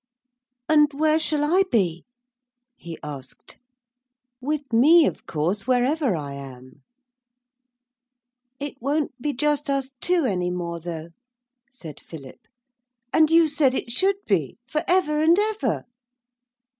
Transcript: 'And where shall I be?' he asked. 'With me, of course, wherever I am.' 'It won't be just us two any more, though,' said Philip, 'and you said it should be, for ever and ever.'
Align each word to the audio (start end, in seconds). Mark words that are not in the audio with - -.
'And 0.67 0.91
where 0.93 1.19
shall 1.19 1.43
I 1.43 1.61
be?' 1.71 2.05
he 2.75 2.97
asked. 3.03 3.59
'With 4.41 4.73
me, 4.73 5.05
of 5.05 5.27
course, 5.27 5.67
wherever 5.67 6.15
I 6.15 6.33
am.' 6.33 6.81
'It 8.59 8.81
won't 8.81 9.21
be 9.21 9.31
just 9.31 9.69
us 9.69 9.91
two 10.01 10.25
any 10.25 10.49
more, 10.49 10.79
though,' 10.79 11.11
said 11.71 11.99
Philip, 11.99 12.47
'and 13.13 13.29
you 13.29 13.47
said 13.47 13.75
it 13.75 13.91
should 13.91 14.17
be, 14.25 14.57
for 14.65 14.83
ever 14.87 15.21
and 15.21 15.37
ever.' 15.37 15.85